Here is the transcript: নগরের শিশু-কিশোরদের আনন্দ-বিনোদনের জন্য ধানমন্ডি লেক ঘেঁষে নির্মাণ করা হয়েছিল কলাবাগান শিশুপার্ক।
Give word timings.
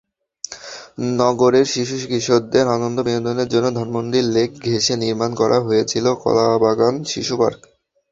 নগরের 1.19 1.65
শিশু-কিশোরদের 1.73 2.65
আনন্দ-বিনোদনের 2.69 3.47
জন্য 3.47 3.67
ধানমন্ডি 3.77 4.19
লেক 4.33 4.51
ঘেঁষে 4.65 4.95
নির্মাণ 4.97 5.31
করা 5.35 5.57
হয়েছিল 5.59 6.05
কলাবাগান 6.23 6.95
শিশুপার্ক। 7.05 7.59